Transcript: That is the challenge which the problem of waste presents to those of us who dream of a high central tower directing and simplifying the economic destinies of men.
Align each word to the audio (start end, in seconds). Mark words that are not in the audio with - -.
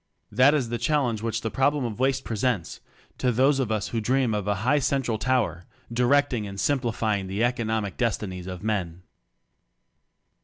That 0.31 0.55
is 0.55 0.69
the 0.69 0.79
challenge 0.79 1.21
which 1.21 1.41
the 1.41 1.51
problem 1.51 1.85
of 1.85 1.99
waste 1.99 2.23
presents 2.23 2.79
to 3.19 3.31
those 3.31 3.59
of 3.59 3.71
us 3.71 3.89
who 3.89 4.01
dream 4.01 4.33
of 4.33 4.47
a 4.47 4.55
high 4.65 4.79
central 4.79 5.19
tower 5.19 5.65
directing 5.93 6.47
and 6.47 6.59
simplifying 6.59 7.27
the 7.27 7.43
economic 7.43 7.97
destinies 7.97 8.47
of 8.47 8.63
men. 8.63 9.03